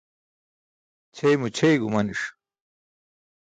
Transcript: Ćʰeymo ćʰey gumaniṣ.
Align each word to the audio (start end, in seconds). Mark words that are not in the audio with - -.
Ćʰeymo 1.15 1.47
ćʰey 1.57 1.75
gumaniṣ. 1.81 2.21